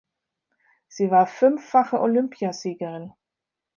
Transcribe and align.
Sie 0.87 1.11
war 1.11 1.27
fünffache 1.27 1.99
Olympiasiegerin. 2.01 3.13